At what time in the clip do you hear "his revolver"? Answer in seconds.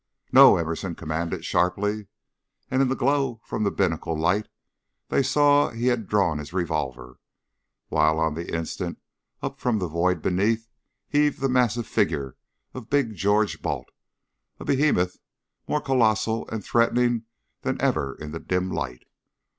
6.39-7.19